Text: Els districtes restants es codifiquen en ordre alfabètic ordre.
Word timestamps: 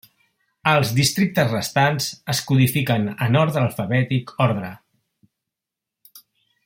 Els 0.69 0.93
districtes 0.99 1.51
restants 1.51 2.07
es 2.33 2.41
codifiquen 2.53 3.05
en 3.27 3.39
ordre 3.43 3.63
alfabètic 3.67 4.35
ordre. 4.49 4.73